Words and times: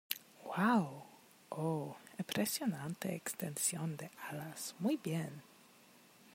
¡Uau! 0.57 0.87
Oh, 1.49 1.95
impresionante 2.17 3.13
extensión 3.13 3.97
de 3.97 4.09
alas.¡ 4.29 4.73
muy 4.79 4.97
bien! 4.97 5.43